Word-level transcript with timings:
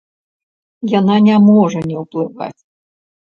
Яна 0.99 1.15
не 1.27 1.35
можа 1.49 1.79
не 1.91 1.97
ўплываць. 2.05 2.59